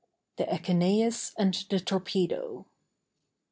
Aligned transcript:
THE 0.37 0.45
ECHENEÏS 0.51 1.35
AND 1.37 1.53
THE 1.69 1.79
TORPEDO. 1.79 2.65